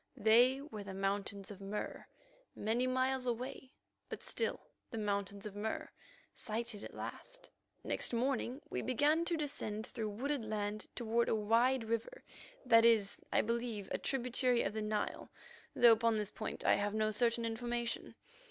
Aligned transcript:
They 0.17 0.61
were 0.61 0.83
the 0.83 0.95
Mountains 0.95 1.51
of 1.51 1.61
Mur 1.61 2.07
many 2.55 2.87
miles 2.87 3.27
away, 3.27 3.71
but 4.09 4.23
still 4.23 4.59
the 4.89 4.97
Mountains 4.97 5.45
of 5.45 5.55
Mur, 5.55 5.91
sighted 6.33 6.83
at 6.83 6.95
last. 6.95 7.51
Next 7.83 8.11
morning 8.11 8.61
we 8.67 8.81
began 8.81 9.25
to 9.25 9.37
descend 9.37 9.85
through 9.85 10.09
wooded 10.09 10.43
land 10.43 10.87
toward 10.95 11.29
a 11.29 11.35
wide 11.35 11.83
river 11.83 12.23
that 12.65 12.83
is, 12.83 13.19
I 13.31 13.41
believe, 13.41 13.89
a 13.91 13.99
tributary 13.99 14.63
of 14.63 14.73
the 14.73 14.81
Nile, 14.81 15.29
though 15.75 15.91
upon 15.91 16.17
this 16.17 16.31
point 16.31 16.65
I 16.65 16.73
have 16.77 16.95
no 16.95 17.11
certain 17.11 17.45
information. 17.45 18.15